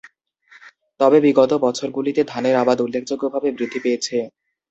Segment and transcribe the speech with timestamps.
[0.99, 4.17] তবে বিগত বছরগুলিতে ধানের আবাদ উল্লেখযোগ্যভাবে বৃদ্ধি পেয়েছে।